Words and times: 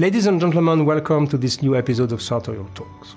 Ladies 0.00 0.24
and 0.24 0.40
gentlemen, 0.40 0.86
welcome 0.86 1.26
to 1.28 1.36
this 1.36 1.60
new 1.60 1.76
episode 1.76 2.10
of 2.10 2.22
Sartorial 2.22 2.70
Talks. 2.74 3.16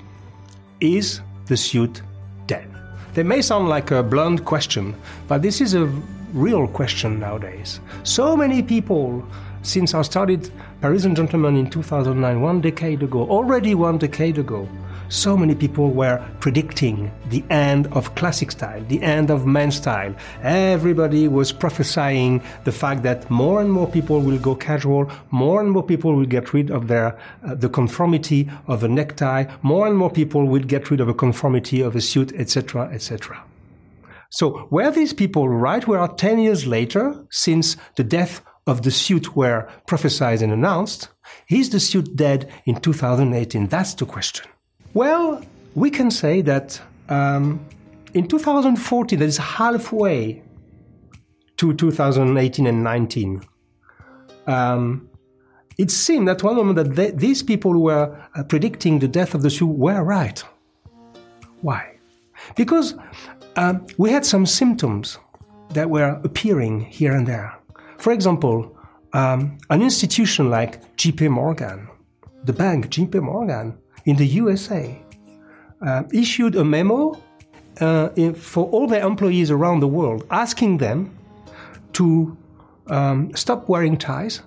Is 0.81 1.21
the 1.45 1.55
suit 1.55 2.02
dead? 2.45 2.70
They 3.13 3.23
may 3.23 3.41
sound 3.41 3.70
like 3.70 3.91
a 3.91 4.04
blunt 4.04 4.43
question, 4.43 4.93
but 5.30 5.41
this 5.41 5.61
is 5.61 5.75
a 5.75 5.85
real 6.34 6.67
question 6.67 7.21
nowadays. 7.21 7.80
So 8.04 8.35
many 8.35 8.61
people, 8.61 9.25
since 9.61 9.93
I 9.93 10.02
started 10.02 10.52
Parisian 10.81 11.16
Gentleman 11.16 11.55
in 11.55 11.70
2009, 11.70 12.41
one 12.41 12.59
decade 12.59 13.02
ago, 13.02 13.29
already 13.29 13.76
one 13.76 13.98
decade 13.98 14.38
ago, 14.38 14.68
so 15.09 15.38
many 15.38 15.55
people 15.55 15.91
were 15.91 16.23
predicting 16.39 17.12
the 17.30 17.43
end 17.49 17.88
of 17.88 18.16
classic 18.16 18.52
style, 18.52 18.84
the 18.88 19.02
end 19.02 19.29
of 19.29 19.45
men's 19.45 19.76
style. 19.76 20.16
Everybody 20.41 21.27
was 21.27 21.52
prophesying 21.52 22.41
the 22.63 22.71
fact 22.71 23.03
that 23.03 23.29
more 23.29 23.62
and 23.62 23.71
more 23.71 23.88
people 23.88 24.20
will 24.21 24.39
go 24.39 24.55
casual, 24.55 25.09
more 25.31 25.62
and 25.62 25.71
more 25.71 25.84
people 25.84 26.16
will 26.16 26.26
get 26.26 26.53
rid 26.53 26.71
of 26.71 26.88
their 26.88 27.17
uh, 27.45 27.55
the 27.55 27.70
conformity 27.70 28.49
of 28.67 28.84
a 28.84 28.88
necktie, 28.88 29.45
more 29.62 29.88
and 29.88 29.98
more 29.98 30.12
people 30.12 30.45
will 30.45 30.63
get 30.63 30.89
rid 30.91 30.99
of 30.99 31.09
a 31.09 31.13
conformity 31.13 31.81
of 31.81 31.95
a 31.95 32.01
suit, 32.01 32.34
etc., 32.34 32.90
etc. 32.91 33.43
So 34.29 34.67
were 34.71 34.90
these 34.90 35.13
people 35.13 35.48
right? 35.48 35.88
We 35.88 35.95
are 35.95 36.07
10 36.07 36.40
years 36.40 36.65
later 36.65 37.23
since 37.29 37.77
the 37.95 38.04
death 38.04 38.41
of 38.65 38.81
the 38.81 38.91
suit 38.91 39.35
were 39.35 39.67
prophesied 39.85 40.41
and 40.41 40.51
announced. 40.51 41.09
Is 41.49 41.70
the 41.70 41.79
suit 41.79 42.15
dead 42.15 42.51
in 42.65 42.79
2018? 42.79 43.68
That's 43.68 43.93
the 43.93 44.05
question. 44.05 44.48
Well, 44.94 45.44
we 45.74 45.90
can 45.90 46.12
say 46.12 46.41
that 46.41 46.80
um, 47.10 47.66
in 48.13 48.27
2014, 48.27 49.20
that 49.20 49.26
is 49.26 49.38
halfway 49.38 50.44
to 51.58 51.74
2018 51.74 52.68
and 52.68 52.84
19. 52.84 53.41
Um, 54.46 55.10
it 55.80 55.90
seemed 55.90 56.30
at 56.30 56.44
one 56.44 56.55
moment 56.55 56.76
that 56.76 56.96
they, 56.96 57.12
these 57.12 57.41
people 57.41 57.74
who 57.74 57.82
were 57.82 58.16
uh, 58.36 58.44
predicting 58.44 58.99
the 58.99 59.08
death 59.08 59.34
of 59.34 59.41
the 59.41 59.49
suit 59.49 59.66
were 59.66 60.04
right. 60.04 60.44
Why? 61.62 61.98
Because 62.55 62.94
um, 63.55 63.88
we 63.98 64.12
had 64.12 64.25
some 64.25 64.46
symptoms 64.46 65.18
that 65.69 65.90
were 65.90 66.19
appearing 66.24 66.81
here 66.81 67.14
and 67.14 67.25
there. 67.25 67.58
For 67.97 68.12
example, 68.14 68.78
um, 69.14 69.58
an 69.72 69.81
institution 69.81 70.52
like 70.52 70.97
JP 70.97 71.30
Morgan, 71.30 71.88
the 72.44 72.53
bank 72.53 72.90
JP 72.90 73.24
Morgan, 73.24 73.78
in 74.06 74.16
the 74.16 74.25
USA 74.25 75.00
uh, 75.85 76.03
issued 76.12 76.56
a 76.56 76.63
memo 76.63 77.22
uh, 77.79 78.09
for 78.34 78.66
all 78.66 78.88
their 78.88 79.06
employees 79.06 79.50
around 79.51 79.79
the 79.79 79.88
world 79.88 80.25
asking 80.29 80.78
them 80.78 81.18
to 81.94 82.38
um, 82.88 83.35
stop 83.35 83.69
wearing 83.69 83.97
ties 83.97 84.41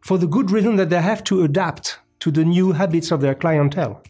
for 0.00 0.18
the 0.18 0.26
good 0.26 0.50
reason 0.50 0.76
that 0.76 0.90
they 0.90 1.00
have 1.00 1.24
to 1.24 1.42
adapt 1.44 1.98
to 2.20 2.30
the 2.30 2.44
new 2.44 2.72
habits 2.72 3.10
of 3.10 3.20
their 3.20 3.34
clientele. 3.34 4.02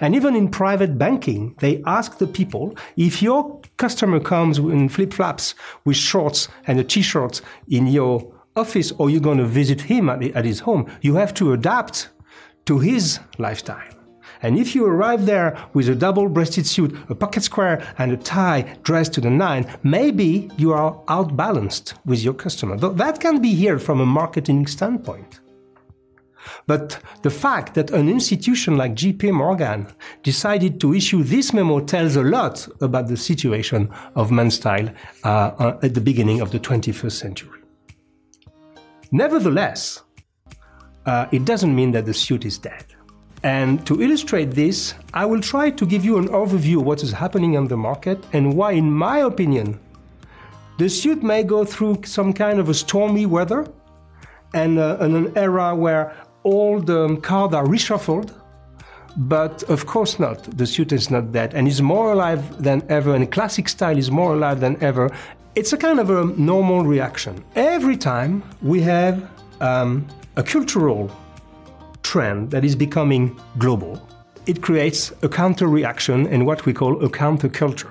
And 0.00 0.14
even 0.14 0.34
in 0.34 0.48
private 0.48 0.96
banking, 0.98 1.54
they 1.58 1.82
ask 1.86 2.18
the 2.18 2.26
people 2.26 2.74
if 2.96 3.22
your 3.22 3.60
customer 3.76 4.20
comes 4.20 4.58
in 4.58 4.88
flip 4.88 5.12
flops 5.12 5.54
with 5.84 5.96
shorts 5.96 6.48
and 6.66 6.80
a 6.80 6.84
t 6.84 7.02
shirt 7.02 7.40
in 7.68 7.86
your 7.86 8.32
office 8.56 8.90
or 8.92 9.10
you're 9.10 9.20
going 9.20 9.38
to 9.38 9.44
visit 9.44 9.82
him 9.82 10.08
at 10.08 10.44
his 10.44 10.60
home, 10.60 10.90
you 11.02 11.14
have 11.16 11.34
to 11.34 11.52
adapt 11.52 12.08
to 12.66 12.78
his 12.78 13.18
lifestyle. 13.38 13.96
And 14.42 14.58
if 14.58 14.74
you 14.74 14.84
arrive 14.84 15.26
there 15.26 15.56
with 15.72 15.88
a 15.88 15.94
double 15.94 16.28
breasted 16.28 16.66
suit, 16.66 16.96
a 17.08 17.14
pocket 17.14 17.42
square, 17.42 17.82
and 17.98 18.12
a 18.12 18.16
tie 18.16 18.76
dressed 18.82 19.14
to 19.14 19.20
the 19.20 19.30
nine, 19.30 19.66
maybe 19.82 20.50
you 20.56 20.72
are 20.72 21.02
outbalanced 21.08 21.94
with 22.04 22.22
your 22.22 22.34
customer. 22.34 22.76
That 22.76 23.20
can 23.20 23.40
be 23.40 23.54
here 23.54 23.78
from 23.78 24.00
a 24.00 24.06
marketing 24.06 24.66
standpoint. 24.66 25.40
But 26.66 27.00
the 27.22 27.30
fact 27.30 27.74
that 27.74 27.90
an 27.90 28.08
institution 28.08 28.76
like 28.76 28.94
JP 28.94 29.32
Morgan 29.32 29.86
decided 30.22 30.80
to 30.80 30.94
issue 30.94 31.22
this 31.22 31.52
memo 31.52 31.80
tells 31.80 32.16
a 32.16 32.22
lot 32.22 32.68
about 32.80 33.08
the 33.08 33.16
situation 33.16 33.90
of 34.14 34.30
men's 34.30 34.54
style 34.54 34.88
uh, 35.24 35.28
uh 35.58 35.78
at 35.82 35.94
the 35.94 36.00
beginning 36.00 36.40
of 36.40 36.50
the 36.50 36.60
21st 36.60 37.12
century. 37.12 37.60
Nevertheless, 39.10 40.02
uh, 41.06 41.26
it 41.32 41.44
doesn't 41.44 41.74
mean 41.74 41.92
that 41.92 42.04
the 42.04 42.14
suit 42.14 42.44
is 42.44 42.58
dead. 42.58 42.84
And 43.42 43.86
to 43.86 44.02
illustrate 44.02 44.50
this, 44.52 44.94
I 45.14 45.24
will 45.24 45.40
try 45.40 45.70
to 45.70 45.86
give 45.86 46.04
you 46.04 46.18
an 46.18 46.28
overview 46.28 46.78
of 46.78 46.84
what 46.84 47.02
is 47.02 47.12
happening 47.12 47.56
on 47.56 47.68
the 47.68 47.76
market 47.76 48.24
and 48.32 48.54
why, 48.54 48.72
in 48.72 48.90
my 48.90 49.18
opinion, 49.18 49.78
the 50.78 50.88
suit 50.88 51.22
may 51.22 51.42
go 51.42 51.64
through 51.64 52.02
some 52.04 52.32
kind 52.32 52.58
of 52.58 52.68
a 52.68 52.74
stormy 52.74 53.24
weather 53.24 53.66
and, 54.52 54.78
uh, 54.78 54.96
and 55.00 55.14
an 55.14 55.32
era 55.36 55.74
where 55.74 56.14
all 56.42 56.80
the 56.80 57.16
cards 57.22 57.54
are 57.54 57.64
reshuffled. 57.64 58.32
But 59.16 59.62
of 59.64 59.86
course 59.86 60.18
not. 60.18 60.42
The 60.58 60.66
suit 60.66 60.92
is 60.92 61.10
not 61.10 61.32
dead 61.32 61.54
and 61.54 61.66
is 61.66 61.80
more 61.80 62.12
alive 62.12 62.62
than 62.62 62.84
ever, 62.90 63.14
and 63.14 63.30
classic 63.32 63.68
style 63.68 63.96
is 63.96 64.10
more 64.10 64.34
alive 64.34 64.60
than 64.60 64.76
ever. 64.82 65.10
It's 65.54 65.72
a 65.72 65.78
kind 65.78 66.00
of 66.00 66.10
a 66.10 66.24
normal 66.36 66.84
reaction. 66.84 67.42
Every 67.54 67.96
time 67.96 68.42
we 68.60 68.82
have 68.82 69.26
um, 69.62 70.06
a 70.36 70.42
cultural 70.42 71.10
trend 72.02 72.50
that 72.50 72.64
is 72.64 72.76
becoming 72.76 73.40
global, 73.58 74.06
it 74.46 74.62
creates 74.62 75.12
a 75.22 75.28
counter 75.28 75.66
reaction 75.66 76.26
and 76.26 76.44
what 76.46 76.66
we 76.66 76.72
call 76.72 77.02
a 77.04 77.08
counterculture. 77.08 77.90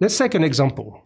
Let's 0.00 0.18
take 0.18 0.34
an 0.34 0.44
example. 0.44 1.02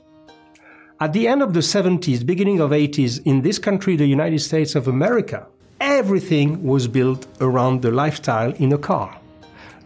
At 0.98 1.12
the 1.12 1.28
end 1.28 1.42
of 1.42 1.52
the 1.52 1.60
70s, 1.60 2.26
beginning 2.26 2.60
of 2.60 2.70
80s, 2.70 3.24
in 3.24 3.42
this 3.42 3.58
country, 3.58 3.96
the 3.96 4.06
United 4.06 4.40
States 4.40 4.74
of 4.74 4.88
America, 4.88 5.46
everything 5.80 6.62
was 6.64 6.88
built 6.88 7.26
around 7.40 7.82
the 7.82 7.90
lifestyle 7.90 8.52
in 8.54 8.72
a 8.72 8.78
car. 8.78 9.18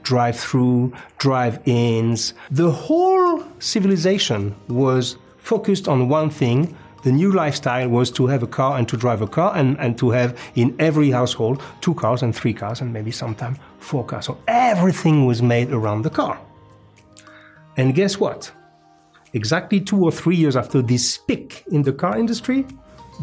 Drive 0.03 0.39
through, 0.39 0.93
drive 1.19 1.61
ins. 1.67 2.35
The 2.51 2.71
whole 2.71 3.43
civilization 3.59 4.55
was 4.69 5.17
focused 5.39 5.89
on 5.89 6.09
one 6.09 6.31
thing 6.31 6.77
the 7.05 7.13
new 7.13 7.31
lifestyle 7.33 7.89
was 7.89 8.11
to 8.11 8.27
have 8.27 8.43
a 8.43 8.47
car 8.47 8.79
and 8.79 8.89
to 8.89 8.97
drive 8.97 9.21
a 9.21 9.27
car 9.27 9.53
and, 9.55 9.79
and 9.79 9.97
to 9.99 10.11
have 10.11 10.37
in 10.57 10.75
every 10.79 11.11
household 11.11 11.63
two 11.81 11.95
cars 11.95 12.23
and 12.23 12.35
three 12.35 12.55
cars 12.55 12.81
and 12.81 12.93
maybe 12.93 13.11
sometimes 13.11 13.59
four 13.79 14.05
cars. 14.05 14.25
So 14.27 14.39
everything 14.49 15.27
was 15.27 15.43
made 15.43 15.71
around 15.71 16.03
the 16.03 16.11
car. 16.11 16.41
And 17.77 17.95
guess 17.95 18.19
what? 18.19 18.51
Exactly 19.35 19.81
two 19.81 20.03
or 20.03 20.11
three 20.11 20.37
years 20.37 20.57
after 20.57 20.81
this 20.81 21.19
peak 21.19 21.65
in 21.71 21.83
the 21.83 21.93
car 21.93 22.19
industry, 22.19 22.67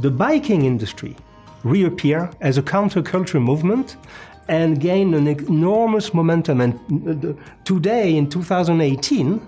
the 0.01 0.11
biking 0.11 0.65
industry 0.65 1.15
reappear 1.63 2.29
as 2.41 2.57
a 2.57 2.61
counterculture 2.61 3.41
movement 3.41 3.97
and 4.47 4.79
gain 4.79 5.13
an 5.13 5.27
enormous 5.27 6.13
momentum. 6.13 6.61
And 6.61 6.75
uh, 7.25 7.33
today, 7.63 8.15
in 8.15 8.29
2018, 8.29 9.39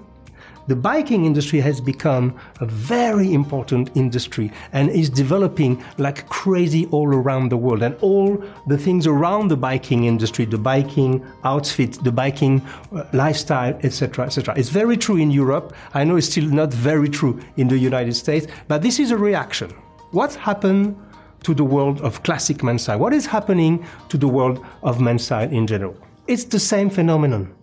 the 0.68 0.76
biking 0.76 1.26
industry 1.26 1.60
has 1.60 1.82
become 1.82 2.40
a 2.62 2.66
very 2.66 3.34
important 3.34 3.90
industry 3.96 4.52
and 4.72 4.90
is 4.90 5.10
developing 5.10 5.84
like 5.98 6.28
crazy 6.30 6.86
all 6.88 7.08
around 7.08 7.50
the 7.50 7.58
world. 7.58 7.84
And 7.84 7.96
all 8.02 8.42
the 8.68 8.78
things 8.78 9.06
around 9.06 9.50
the 9.50 9.58
biking 9.58 10.06
industry, 10.06 10.46
the 10.46 10.58
biking 10.58 11.26
outfit, 11.44 12.04
the 12.04 12.12
biking 12.12 12.62
uh, 12.96 13.04
lifestyle, 13.14 13.78
etc., 13.84 14.26
etc. 14.26 14.54
It's 14.58 14.70
very 14.70 14.98
true 14.98 15.18
in 15.18 15.32
Europe. 15.32 15.76
I 15.94 16.04
know 16.04 16.16
it's 16.16 16.28
still 16.28 16.46
not 16.46 16.74
very 16.74 17.10
true 17.10 17.42
in 17.58 17.68
the 17.68 17.78
United 17.78 18.14
States, 18.14 18.48
but 18.68 18.82
this 18.82 19.00
is 19.00 19.12
a 19.12 19.18
reaction. 19.18 19.70
What 20.12 20.36
happened 20.36 20.96
to 21.44 21.54
the 21.54 21.64
world 21.64 22.02
of 22.02 22.24
classic 22.24 22.64
men's? 22.64 22.88
What 22.88 23.14
is 23.14 23.26
happening 23.26 23.86
to 24.10 24.18
the 24.18 24.28
world 24.28 24.64
of 24.82 25.02
men's 25.02 25.30
in 25.32 25.68
general? 25.68 25.98
It's 26.28 26.46
the 26.46 26.60
same 26.60 26.90
phenomenon. 26.90 27.54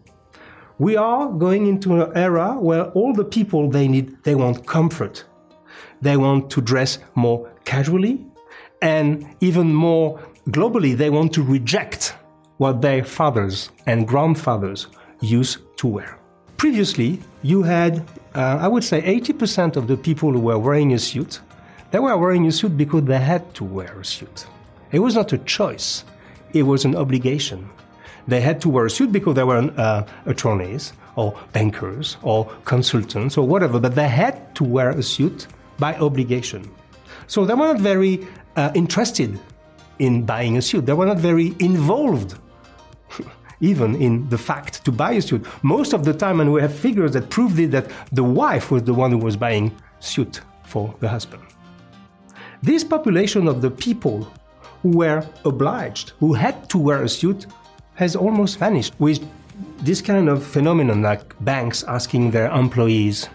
We 0.81 0.97
are 0.97 1.29
going 1.29 1.67
into 1.67 2.01
an 2.01 2.17
era 2.17 2.57
where 2.59 2.85
all 2.93 3.13
the 3.13 3.23
people 3.23 3.69
they 3.69 3.87
need, 3.87 4.17
they 4.25 4.35
want 4.35 4.67
comfort. 4.67 5.25
They 6.01 6.17
want 6.17 6.49
to 6.53 6.63
dress 6.63 6.99
more 7.15 7.51
casually 7.67 8.25
and 8.81 9.37
even 9.41 9.75
more 9.75 10.19
globally, 10.49 10.97
they 10.97 11.11
want 11.11 11.35
to 11.35 11.43
reject 11.43 12.15
what 12.57 12.81
their 12.81 13.05
fathers 13.05 13.69
and 13.85 14.09
grandfathers 14.09 14.87
used 15.21 15.59
to 15.77 15.87
wear. 15.87 16.19
Previously, 16.57 17.21
you 17.43 17.63
had, 17.63 17.99
uh, 18.35 18.57
I 18.59 18.67
would 18.67 18.83
say, 18.83 19.03
80% 19.03 19.77
of 19.77 19.87
the 19.87 19.99
people 19.99 20.33
who 20.33 20.41
were 20.41 20.59
wearing 20.59 20.95
a 20.95 20.99
suit, 20.99 21.41
they 21.91 21.99
were 21.99 22.17
wearing 22.17 22.47
a 22.47 22.53
suit 22.53 22.79
because 22.79 23.05
they 23.05 23.19
had 23.19 23.53
to 23.57 23.65
wear 23.65 24.01
a 24.01 24.05
suit. 24.05 24.47
It 24.93 25.01
was 25.01 25.15
not 25.15 25.35
a 25.35 25.39
choice, 25.39 26.05
it 26.55 26.63
was 26.63 26.87
an 26.87 26.97
obligation. 26.97 27.69
They 28.31 28.41
had 28.41 28.61
to 28.63 28.69
wear 28.69 28.87
a 28.87 28.91
suit 28.91 29.11
because 29.11 29.35
they 29.35 29.43
were 29.43 29.73
uh, 29.77 30.07
attorneys 30.27 30.93
or 31.17 31.37
bankers 31.53 32.17
or 32.23 32.45
consultants 32.65 33.37
or 33.37 33.47
whatever, 33.47 33.81
but 33.81 33.97
they 33.97 34.09
had 34.09 34.55
to 34.55 34.65
wear 34.65 34.91
a 34.91 35.03
suit 35.03 35.49
by 35.79 35.97
obligation. 35.97 36.71
So 37.27 37.45
they 37.45 37.55
were 37.55 37.67
not 37.73 37.81
very 37.81 38.27
uh, 38.55 38.71
interested 38.75 39.39
in 39.99 40.25
buying 40.25 40.57
a 40.57 40.63
suit. 40.63 40.87
They 40.87 40.93
were 40.93 41.07
not 41.07 41.19
very 41.19 41.57
involved 41.59 42.39
even 43.61 43.97
in 43.97 44.29
the 44.29 44.39
fact 44.39 44.85
to 44.85 44.93
buy 44.93 45.13
a 45.13 45.23
suit. 45.23 45.45
Most 45.63 45.93
of 45.93 46.05
the 46.05 46.15
time, 46.15 46.41
and 46.41 46.53
we 46.53 46.61
have 46.61 46.73
figures 46.73 47.13
that 47.15 47.31
prove 47.31 47.59
it, 47.59 47.73
that 47.73 47.91
the 48.13 48.25
wife 48.25 48.71
was 48.71 48.85
the 48.85 48.95
one 48.95 49.11
who 49.11 49.19
was 49.19 49.37
buying 49.37 49.75
suit 49.99 50.41
for 50.65 50.95
the 51.01 51.09
husband. 51.09 51.43
This 52.63 52.85
population 52.85 53.49
of 53.49 53.61
the 53.61 53.71
people 53.73 54.33
who 54.83 54.99
were 54.99 55.27
obliged, 55.45 56.13
who 56.21 56.33
had 56.33 56.71
to 56.71 56.79
wear 56.79 57.03
a 57.03 57.09
suit, 57.09 57.47
has 58.01 58.17
almost 58.17 58.59
vanished. 58.59 58.95
With 58.99 59.21
this 59.85 60.01
kind 60.01 60.29
of 60.29 60.43
phenomenon, 60.43 61.03
like 61.03 61.23
banks 61.45 61.85
asking 61.85 62.31
their 62.31 62.51
employees 62.51 63.29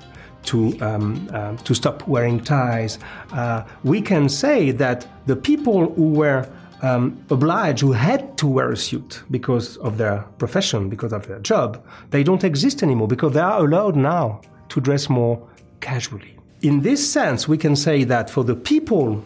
to 0.50 0.58
um, 0.82 1.30
uh, 1.32 1.56
to 1.68 1.74
stop 1.76 2.08
wearing 2.08 2.44
ties, 2.44 2.98
uh, 3.32 3.64
we 3.84 4.02
can 4.02 4.28
say 4.28 4.72
that 4.72 5.08
the 5.28 5.36
people 5.36 5.94
who 5.94 6.10
were 6.22 6.42
um, 6.82 7.04
obliged, 7.30 7.82
who 7.82 7.94
had 7.94 8.38
to 8.38 8.48
wear 8.48 8.72
a 8.72 8.78
suit 8.78 9.24
because 9.30 9.78
of 9.78 9.98
their 9.98 10.18
profession, 10.40 10.90
because 10.90 11.14
of 11.14 11.28
their 11.28 11.40
job, 11.40 11.70
they 12.10 12.24
don't 12.24 12.44
exist 12.44 12.84
anymore 12.84 13.08
because 13.08 13.34
they 13.34 13.46
are 13.52 13.64
allowed 13.66 13.96
now 13.96 14.42
to 14.70 14.82
dress 14.82 15.10
more 15.10 15.38
casually. 15.80 16.34
In 16.62 16.82
this 16.82 17.02
sense, 17.18 17.48
we 17.48 17.58
can 17.58 17.76
say 17.76 18.04
that 18.06 18.30
for 18.30 18.44
the 18.44 18.56
people 18.56 19.24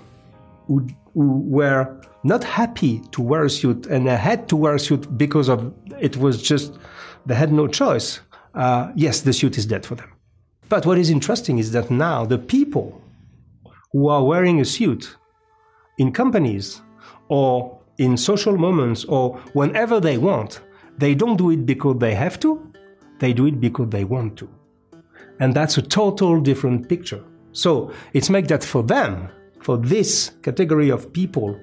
who, 0.68 0.85
who 1.13 1.42
were 1.57 1.85
not 2.24 2.44
happy 2.44 3.01
to 3.12 3.21
wear 3.21 3.45
a 3.45 3.50
suit 3.50 3.86
and 3.88 4.07
they 4.07 4.16
had 4.16 4.48
to 4.50 4.56
wear 4.56 4.75
a 4.75 4.80
suit 4.80 5.18
because 5.18 5.50
of 5.50 5.74
it 6.00 6.18
was 6.18 6.42
just 6.42 6.77
they 7.25 7.36
had 7.36 7.51
no 7.51 7.68
choice. 7.68 8.19
Uh, 8.54 8.92
yes, 8.95 9.21
the 9.21 9.33
suit 9.33 9.57
is 9.57 9.66
dead 9.66 9.86
for 9.86 9.95
them. 9.95 10.12
But 10.69 10.86
what 10.86 10.98
is 10.98 11.10
interesting 11.10 11.57
is 11.57 11.71
that 11.71 11.89
now 11.89 12.25
the 12.25 12.38
people 12.38 13.01
who 13.92 14.07
are 14.07 14.24
wearing 14.24 14.60
a 14.60 14.66
suit 14.66 15.16
in 15.98 16.12
companies 16.12 16.81
or 17.27 17.80
in 17.98 18.18
social 18.18 18.57
moments 18.57 19.06
or 19.06 19.38
whenever 19.54 20.00
they 20.00 20.18
want, 20.18 20.62
they 20.98 21.16
don't 21.16 21.38
do 21.38 21.51
it 21.51 21.66
because 21.66 21.98
they 22.00 22.13
have 22.16 22.39
to, 22.39 22.71
they 23.19 23.33
do 23.33 23.45
it 23.45 23.60
because 23.60 23.89
they 23.89 24.04
want 24.04 24.38
to. 24.38 24.50
And 25.39 25.54
that's 25.54 25.77
a 25.77 25.81
total 25.81 26.39
different 26.42 26.89
picture. 26.89 27.24
So 27.51 27.92
it's 28.13 28.30
make 28.30 28.48
that 28.48 28.63
for 28.63 28.83
them, 28.83 29.30
for 29.69 29.77
this 29.77 30.31
category 30.42 30.89
of 30.89 31.13
people 31.13 31.56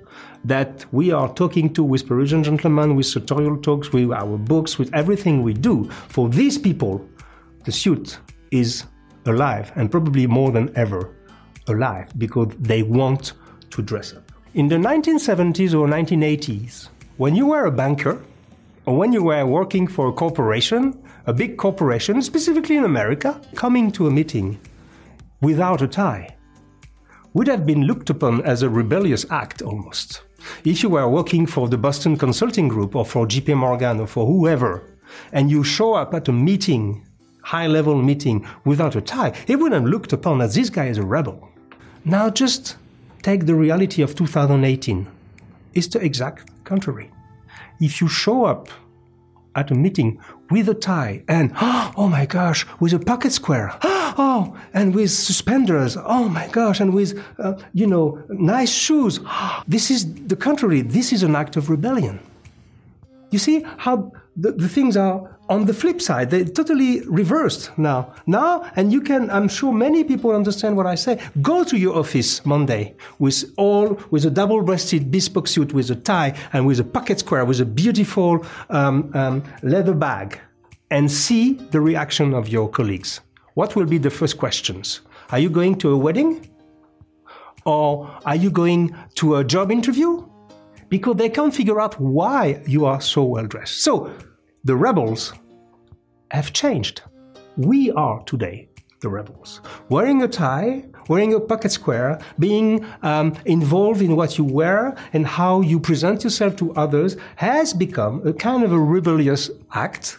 that 0.45 0.87
we 0.93 1.11
are 1.11 1.29
talking 1.35 1.75
to 1.75 1.83
with 1.83 2.07
Parisian 2.07 2.45
gentlemen, 2.45 2.95
with 2.95 3.07
sartorial 3.07 3.57
talks, 3.57 3.93
with 3.93 4.13
our 4.13 4.39
books, 4.39 4.79
with 4.79 4.95
everything 4.95 5.43
we 5.43 5.53
do, 5.53 5.91
for 5.91 6.29
these 6.29 6.57
people, 6.57 7.05
the 7.65 7.73
suit 7.73 8.19
is 8.53 8.85
alive 9.25 9.73
and 9.75 9.91
probably 9.91 10.25
more 10.25 10.53
than 10.53 10.71
ever 10.77 11.17
alive 11.67 12.09
because 12.17 12.47
they 12.61 12.85
want 12.85 13.33
to 13.71 13.83
dress 13.83 14.15
up. 14.15 14.31
In 14.55 14.69
the 14.69 14.77
1970s 14.77 15.75
or 15.75 15.89
1980s, 15.89 16.91
when 17.17 17.35
you 17.35 17.47
were 17.47 17.67
a 17.67 17.73
banker 17.73 18.23
or 18.85 18.97
when 18.97 19.13
you 19.13 19.25
were 19.25 19.45
working 19.45 19.89
for 19.89 20.07
a 20.07 20.13
corporation, 20.13 20.97
a 21.27 21.33
big 21.33 21.57
corporation, 21.57 22.23
specifically 22.23 22.77
in 22.77 22.85
America, 22.85 23.41
coming 23.57 23.91
to 23.91 24.07
a 24.07 24.13
meeting 24.13 24.61
without 25.41 25.83
a 25.83 25.89
tie 25.89 26.36
would 27.37 27.49
have 27.49 27.67
been 27.67 27.85
looked 27.85 28.09
upon 28.09 28.41
as 28.47 28.63
a 28.63 28.71
rebellious 28.71 29.27
act 29.29 29.61
almost. 29.61 30.23
If 30.65 30.83
you 30.83 30.89
were 30.89 31.07
working 31.07 31.47
for 31.47 31.69
the 31.69 31.77
Boston 31.77 32.17
Consulting 32.17 32.67
Group 32.67 32.97
or 32.97 33.05
for 33.05 33.27
JP 33.27 33.59
Morgan 33.59 34.01
or 34.01 34.07
for 34.07 34.27
whoever, 34.27 34.83
and 35.33 35.51
you 35.51 35.63
show 35.63 35.93
up 35.93 36.15
at 36.15 36.29
a 36.29 36.33
meeting 36.33 37.05
high 37.43 37.67
level 37.67 38.01
meeting 38.01 38.47
without 38.65 38.97
a 38.97 39.03
tie, 39.03 39.35
he 39.47 39.55
wouldn't 39.55 39.83
have 39.83 39.93
looked 39.93 40.15
upon 40.15 40.41
as 40.41 40.55
this 40.55 40.71
guy 40.71 40.87
is 40.87 40.97
a 40.97 41.03
rebel. 41.03 41.51
Now 42.07 42.31
just 42.31 42.77
take 43.21 43.45
the 43.45 43.55
reality 43.55 44.01
of 44.01 44.15
2018. 44.15 45.07
It's 45.75 45.89
the 45.89 46.03
exact 46.03 46.65
contrary. 46.65 47.11
If 47.81 48.01
you 48.01 48.09
show 48.09 48.47
up 48.47 48.71
at 49.57 49.71
a 49.71 49.75
meeting 49.75 50.21
with 50.51 50.69
a 50.69 50.75
tie 50.75 51.23
and, 51.27 51.53
oh 51.61 52.09
my 52.09 52.27
gosh, 52.27 52.67
with 52.79 52.93
a 52.93 52.99
pocket 52.99 53.33
square, 53.33 53.77
oh, 53.83 54.57
and 54.73 54.95
with 54.95 55.11
suspenders, 55.11 55.97
oh 55.97 56.29
my 56.29 56.47
gosh, 56.49 56.79
and 56.79 56.95
with, 56.95 57.21
uh, 57.39 57.55
you 57.73 57.87
know, 57.87 58.23
nice 58.29 58.71
shoes, 58.71 59.19
this 59.67 59.91
is 59.91 60.15
the 60.27 60.37
contrary. 60.37 60.83
This 60.83 61.13
is 61.13 61.23
an 61.23 61.35
act 61.35 61.57
of 61.57 61.71
rebellion. 61.71 62.21
You 63.31 63.39
see 63.39 63.65
how 63.79 64.13
the, 64.37 64.53
the 64.53 64.69
things 64.69 64.97
are 64.97 65.37
on 65.49 65.67
the 65.67 65.75
flip 65.75 66.03
side, 66.03 66.31
they're 66.31 66.45
totally 66.45 67.01
reversed 67.07 67.77
now. 67.79 68.13
Now, 68.27 68.71
and 68.77 68.93
you 68.93 69.01
can, 69.01 69.31
I'm 69.31 69.49
sure 69.49 69.73
many 69.73 70.05
people 70.05 70.33
understand 70.33 70.77
what 70.77 70.87
I 70.87 70.97
say. 70.97 71.21
Go 71.41 71.65
to 71.65 71.77
your 71.77 71.97
office 71.97 72.45
Monday 72.45 72.97
with 73.19 73.45
all, 73.57 74.01
with 74.11 74.25
a 74.25 74.31
double-breasted 74.31 75.11
bespoke 75.11 75.49
suit 75.49 75.73
with 75.73 75.91
a 75.91 75.95
tie 75.95 76.37
and 76.53 76.67
with 76.67 76.81
a 76.81 76.85
pocket 76.85 77.21
square 77.21 77.45
with 77.45 77.61
a 77.61 77.65
beautiful 77.65 78.45
um, 78.71 79.11
um, 79.15 79.45
leather 79.63 79.95
bag 79.95 80.41
and 80.91 81.11
see 81.11 81.55
the 81.71 81.81
reaction 81.81 82.35
of 82.35 82.49
your 82.49 82.69
colleagues. 82.69 83.21
What 83.55 83.77
will 83.77 83.87
be 83.87 83.99
the 83.99 84.11
first 84.11 84.39
questions? 84.39 85.01
Are 85.31 85.39
you 85.39 85.49
going 85.49 85.77
to 85.79 85.91
a 85.91 85.97
wedding? 85.97 86.51
Or 87.65 88.11
are 88.25 88.37
you 88.37 88.51
going 88.51 88.95
to 89.17 89.37
a 89.37 89.45
job 89.45 89.73
interview? 89.73 90.26
Because 90.89 91.17
they 91.17 91.29
can't 91.29 91.55
figure 91.55 91.81
out 91.81 91.99
why 92.01 92.63
you 92.67 92.85
are 92.85 93.01
so 93.01 93.25
well 93.25 93.47
dressed. 93.47 93.83
So, 93.83 94.13
the 94.65 94.77
rebels 94.77 95.33
have 96.31 96.53
changed. 96.53 97.03
We 97.57 97.91
are 97.93 98.23
today 98.25 98.69
the 99.01 99.09
rebels. 99.09 99.61
Wearing 99.89 100.23
a 100.23 100.29
tie, 100.29 100.85
wearing 101.09 101.35
a 101.35 101.41
pocket 101.41 101.73
square, 101.73 102.19
being 102.39 102.85
um, 103.03 103.35
involved 103.45 104.03
in 104.03 104.17
what 104.17 104.39
you 104.39 104.45
wear 104.45 104.97
and 105.13 105.27
how 105.27 105.61
you 105.61 105.79
present 105.79 106.25
yourself 106.25 106.57
to 106.57 106.75
others 106.75 107.17
has 107.37 107.73
become 107.73 108.27
a 108.27 108.33
kind 108.33 108.65
of 108.65 108.73
a 108.73 108.81
rebellious 108.81 109.51
act. 109.73 110.19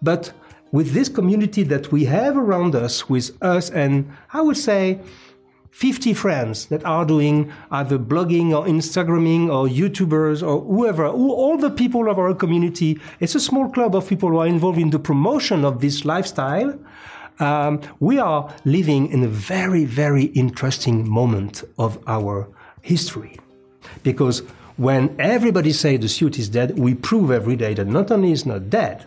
But 0.00 0.32
with 0.72 0.92
this 0.92 1.08
community 1.08 1.62
that 1.64 1.92
we 1.92 2.04
have 2.06 2.36
around 2.36 2.74
us, 2.74 3.08
with 3.08 3.36
us, 3.42 3.70
and 3.70 4.10
I 4.32 4.40
would 4.40 4.56
say 4.56 5.00
50 5.74 6.14
friends 6.14 6.66
that 6.66 6.84
are 6.84 7.04
doing 7.04 7.52
either 7.72 7.98
blogging 7.98 8.52
or 8.52 8.64
Instagramming 8.64 9.48
or 9.48 9.66
YouTubers 9.66 10.40
or 10.40 10.60
whoever, 10.60 11.08
all 11.08 11.58
the 11.58 11.68
people 11.68 12.08
of 12.08 12.16
our 12.16 12.32
community. 12.32 13.00
It's 13.18 13.34
a 13.34 13.40
small 13.40 13.68
club 13.68 13.96
of 13.96 14.08
people 14.08 14.28
who 14.28 14.38
are 14.38 14.46
involved 14.46 14.78
in 14.78 14.90
the 14.90 15.00
promotion 15.00 15.64
of 15.64 15.80
this 15.80 16.04
lifestyle. 16.04 16.78
Um, 17.40 17.80
we 17.98 18.20
are 18.20 18.54
living 18.64 19.10
in 19.10 19.24
a 19.24 19.28
very, 19.28 19.84
very 19.84 20.26
interesting 20.26 21.08
moment 21.10 21.64
of 21.76 21.98
our 22.06 22.46
history. 22.82 23.36
Because 24.04 24.44
when 24.76 25.16
everybody 25.18 25.72
say 25.72 25.96
the 25.96 26.08
suit 26.08 26.38
is 26.38 26.48
dead, 26.48 26.78
we 26.78 26.94
prove 26.94 27.32
every 27.32 27.56
day 27.56 27.74
that 27.74 27.88
not 27.88 28.12
only 28.12 28.30
is 28.30 28.46
not 28.46 28.70
dead, 28.70 29.06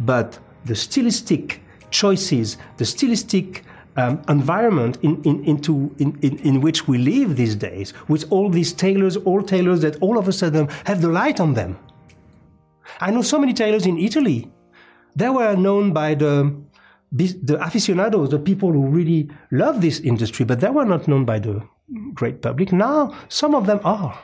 but 0.00 0.38
the 0.64 0.74
stylistic 0.74 1.60
choices, 1.90 2.56
the 2.78 2.86
stylistic 2.86 3.62
um, 3.98 4.22
environment 4.28 4.96
in, 5.02 5.22
in, 5.24 5.44
into, 5.44 5.94
in, 5.98 6.18
in, 6.22 6.38
in 6.38 6.60
which 6.60 6.86
we 6.88 6.96
live 6.98 7.36
these 7.36 7.56
days, 7.56 7.92
with 8.06 8.24
all 8.30 8.48
these 8.48 8.72
tailors, 8.72 9.16
all 9.16 9.42
tailors 9.42 9.80
that 9.80 9.96
all 10.00 10.16
of 10.18 10.28
a 10.28 10.32
sudden 10.32 10.68
have 10.86 11.00
the 11.02 11.08
light 11.08 11.40
on 11.40 11.54
them. 11.54 11.78
I 13.00 13.10
know 13.10 13.22
so 13.22 13.38
many 13.38 13.52
tailors 13.52 13.86
in 13.86 13.98
Italy. 13.98 14.50
They 15.16 15.28
were 15.28 15.56
known 15.56 15.92
by 15.92 16.14
the, 16.14 16.54
the 17.12 17.58
aficionados, 17.60 18.30
the 18.30 18.38
people 18.38 18.72
who 18.72 18.86
really 18.86 19.28
love 19.50 19.80
this 19.80 20.00
industry, 20.00 20.44
but 20.44 20.60
they 20.60 20.70
were 20.70 20.84
not 20.84 21.08
known 21.08 21.24
by 21.24 21.38
the 21.40 21.62
great 22.14 22.40
public. 22.40 22.72
Now, 22.72 23.14
some 23.28 23.54
of 23.54 23.66
them 23.66 23.80
are. 23.84 24.18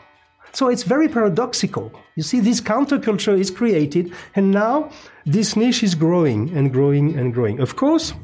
So 0.52 0.68
it's 0.68 0.84
very 0.84 1.08
paradoxical. 1.08 1.90
You 2.14 2.22
see, 2.22 2.38
this 2.38 2.60
counterculture 2.60 3.36
is 3.36 3.50
created, 3.50 4.12
and 4.36 4.52
now 4.52 4.90
this 5.26 5.56
niche 5.56 5.82
is 5.82 5.96
growing 5.96 6.56
and 6.56 6.72
growing 6.72 7.18
and 7.18 7.34
growing. 7.34 7.58
Of 7.58 7.74
course, 7.74 8.14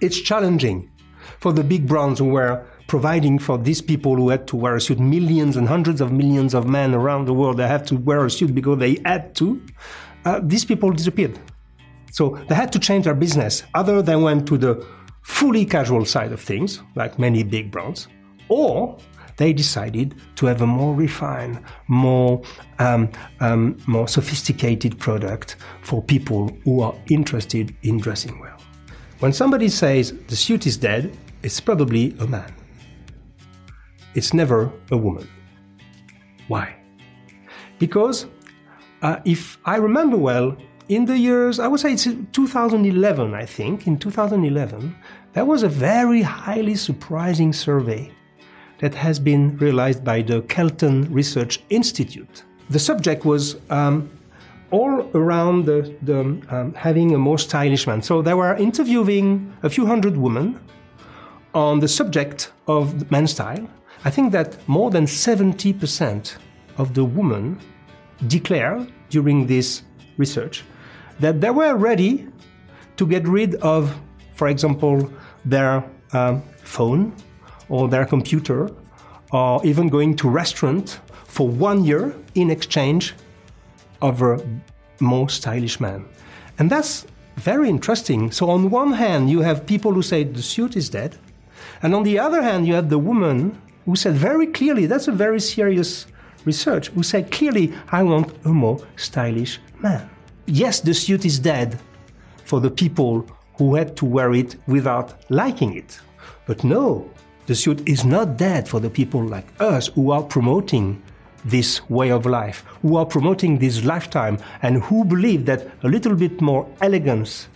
it's 0.00 0.20
challenging 0.20 0.90
for 1.38 1.52
the 1.52 1.64
big 1.64 1.86
brands 1.86 2.18
who 2.18 2.26
were 2.26 2.64
providing 2.86 3.38
for 3.38 3.58
these 3.58 3.82
people 3.82 4.14
who 4.16 4.28
had 4.28 4.46
to 4.46 4.56
wear 4.56 4.76
a 4.76 4.80
suit. 4.80 5.00
Millions 5.00 5.56
and 5.56 5.66
hundreds 5.68 6.00
of 6.00 6.12
millions 6.12 6.54
of 6.54 6.68
men 6.68 6.94
around 6.94 7.26
the 7.26 7.34
world 7.34 7.56
that 7.56 7.68
have 7.68 7.84
to 7.86 7.96
wear 7.96 8.24
a 8.24 8.30
suit 8.30 8.54
because 8.54 8.78
they 8.78 8.98
had 9.04 9.34
to. 9.34 9.60
Uh, 10.24 10.40
these 10.42 10.64
people 10.64 10.90
disappeared. 10.92 11.38
So 12.12 12.38
they 12.48 12.54
had 12.54 12.72
to 12.72 12.78
change 12.78 13.04
their 13.04 13.14
business. 13.14 13.62
Other 13.74 14.02
than 14.02 14.22
went 14.22 14.46
to 14.48 14.56
the 14.56 14.86
fully 15.22 15.64
casual 15.64 16.04
side 16.04 16.32
of 16.32 16.40
things, 16.40 16.80
like 16.94 17.18
many 17.18 17.42
big 17.42 17.70
brands, 17.70 18.08
or 18.48 18.96
they 19.36 19.52
decided 19.52 20.14
to 20.36 20.46
have 20.46 20.62
a 20.62 20.66
more 20.66 20.94
refined, 20.94 21.60
more 21.88 22.42
um, 22.78 23.10
um, 23.40 23.76
more 23.86 24.08
sophisticated 24.08 24.98
product 24.98 25.56
for 25.82 26.02
people 26.02 26.50
who 26.64 26.80
are 26.80 26.94
interested 27.10 27.74
in 27.82 27.98
dressing 27.98 28.38
well. 28.40 28.55
When 29.20 29.32
somebody 29.32 29.68
says 29.70 30.12
the 30.28 30.36
suit 30.36 30.66
is 30.66 30.76
dead, 30.76 31.16
it's 31.42 31.58
probably 31.58 32.14
a 32.20 32.26
man. 32.26 32.52
It's 34.14 34.34
never 34.34 34.70
a 34.90 34.96
woman. 34.96 35.28
Why? 36.48 36.76
Because 37.78 38.26
uh, 39.02 39.20
if 39.24 39.58
I 39.64 39.76
remember 39.76 40.16
well, 40.18 40.56
in 40.88 41.04
the 41.06 41.18
years, 41.18 41.58
I 41.58 41.66
would 41.66 41.80
say 41.80 41.92
it's 41.94 42.06
2011, 42.32 43.34
I 43.34 43.44
think, 43.44 43.86
in 43.86 43.98
2011, 43.98 44.94
there 45.32 45.44
was 45.44 45.62
a 45.62 45.68
very 45.68 46.22
highly 46.22 46.76
surprising 46.76 47.52
survey 47.52 48.10
that 48.78 48.94
has 48.94 49.18
been 49.18 49.56
realized 49.56 50.04
by 50.04 50.22
the 50.22 50.42
Kelton 50.42 51.12
Research 51.12 51.60
Institute. 51.70 52.44
The 52.68 52.78
subject 52.78 53.24
was 53.24 53.56
um, 53.70 54.10
all 54.70 55.08
around 55.14 55.66
the, 55.66 55.94
the 56.02 56.20
um, 56.20 56.74
having 56.74 57.14
a 57.14 57.18
more 57.18 57.38
stylish 57.38 57.86
man. 57.86 58.02
So 58.02 58.22
they 58.22 58.34
were 58.34 58.54
interviewing 58.56 59.52
a 59.62 59.70
few 59.70 59.86
hundred 59.86 60.16
women 60.16 60.58
on 61.54 61.80
the 61.80 61.88
subject 61.88 62.52
of 62.66 63.10
men's 63.10 63.32
style. 63.32 63.68
I 64.04 64.10
think 64.10 64.32
that 64.32 64.56
more 64.68 64.90
than 64.90 65.06
70% 65.06 66.36
of 66.78 66.94
the 66.94 67.04
women 67.04 67.58
declare 68.26 68.86
during 69.10 69.46
this 69.46 69.82
research 70.16 70.64
that 71.20 71.40
they 71.40 71.50
were 71.50 71.76
ready 71.76 72.26
to 72.96 73.06
get 73.06 73.26
rid 73.26 73.54
of, 73.56 73.98
for 74.34 74.48
example, 74.48 75.10
their 75.44 75.84
um, 76.12 76.42
phone 76.62 77.14
or 77.68 77.88
their 77.88 78.04
computer, 78.04 78.70
or 79.32 79.64
even 79.64 79.88
going 79.88 80.14
to 80.16 80.28
restaurant 80.28 81.00
for 81.24 81.48
one 81.48 81.84
year 81.84 82.14
in 82.34 82.50
exchange 82.50 83.14
of 84.00 84.22
a 84.22 84.38
more 85.00 85.28
stylish 85.28 85.80
man. 85.80 86.04
And 86.58 86.70
that's 86.70 87.06
very 87.36 87.68
interesting. 87.68 88.30
So 88.30 88.50
on 88.50 88.70
one 88.70 88.92
hand, 88.92 89.30
you 89.30 89.40
have 89.40 89.66
people 89.66 89.92
who 89.92 90.02
say 90.02 90.24
the 90.24 90.42
suit 90.42 90.76
is 90.76 90.88
dead, 90.88 91.16
and 91.82 91.94
on 91.94 92.02
the 92.02 92.18
other 92.18 92.42
hand, 92.42 92.66
you 92.66 92.74
have 92.74 92.88
the 92.88 92.98
woman 92.98 93.60
who 93.84 93.96
said 93.96 94.14
very 94.14 94.46
clearly, 94.46 94.86
that's 94.86 95.08
a 95.08 95.12
very 95.12 95.40
serious 95.40 96.06
research, 96.44 96.88
who 96.88 97.02
said 97.02 97.30
clearly, 97.30 97.72
I 97.90 98.02
want 98.02 98.32
a 98.44 98.48
more 98.48 98.78
stylish 98.96 99.60
man. 99.80 100.08
Yes, 100.46 100.80
the 100.80 100.94
suit 100.94 101.24
is 101.24 101.38
dead 101.38 101.78
for 102.44 102.60
the 102.60 102.70
people 102.70 103.26
who 103.58 103.74
had 103.74 103.96
to 103.96 104.04
wear 104.04 104.32
it 104.32 104.56
without 104.66 105.14
liking 105.30 105.76
it. 105.76 105.98
But 106.46 106.64
no, 106.64 107.10
the 107.46 107.54
suit 107.54 107.86
is 107.88 108.04
not 108.04 108.36
dead 108.36 108.68
for 108.68 108.80
the 108.80 108.90
people 108.90 109.24
like 109.24 109.46
us 109.60 109.88
who 109.88 110.10
are 110.10 110.22
promoting 110.22 111.02
this 111.50 111.88
way 111.88 112.10
of 112.10 112.26
life, 112.26 112.64
who 112.82 112.96
are 112.96 113.06
promoting 113.06 113.58
this 113.58 113.84
lifetime, 113.84 114.38
and 114.62 114.82
who 114.82 115.04
believe 115.04 115.46
that 115.46 115.66
a 115.82 115.88
little 115.88 116.14
bit 116.14 116.40
more 116.40 116.68
elegance 116.80 117.48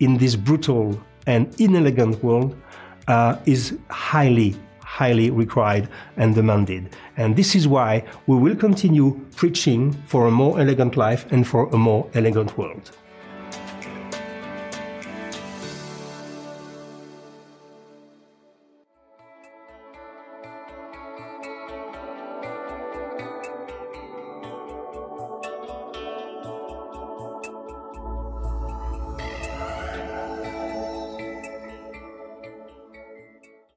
in 0.00 0.16
this 0.18 0.36
brutal 0.36 1.00
and 1.26 1.54
inelegant 1.60 2.22
world 2.24 2.56
uh, 3.08 3.36
is 3.44 3.78
highly, 3.90 4.56
highly 4.80 5.30
required 5.30 5.88
and 6.16 6.34
demanded. 6.34 6.96
And 7.16 7.36
this 7.36 7.54
is 7.54 7.68
why 7.68 8.04
we 8.26 8.36
will 8.36 8.56
continue 8.56 9.20
preaching 9.36 9.92
for 10.06 10.26
a 10.26 10.30
more 10.30 10.58
elegant 10.58 10.96
life 10.96 11.30
and 11.30 11.46
for 11.46 11.68
a 11.68 11.76
more 11.76 12.08
elegant 12.14 12.56
world. 12.56 12.90